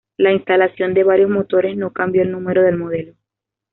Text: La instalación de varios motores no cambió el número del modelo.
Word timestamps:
La 0.17 0.31
instalación 0.33 0.95
de 0.95 1.03
varios 1.03 1.29
motores 1.29 1.77
no 1.77 1.93
cambió 1.93 2.23
el 2.23 2.31
número 2.31 2.63
del 2.63 2.75
modelo. 2.75 3.13